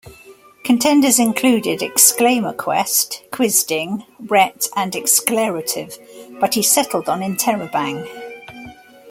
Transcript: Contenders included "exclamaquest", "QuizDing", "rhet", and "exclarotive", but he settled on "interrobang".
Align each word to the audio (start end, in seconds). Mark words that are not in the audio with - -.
Contenders 0.63 1.19
included 1.19 1.81
"exclamaquest", 1.81 3.29
"QuizDing", 3.29 4.03
"rhet", 4.23 4.67
and 4.75 4.93
"exclarotive", 4.93 5.95
but 6.39 6.55
he 6.55 6.63
settled 6.63 7.07
on 7.07 7.21
"interrobang". 7.21 8.07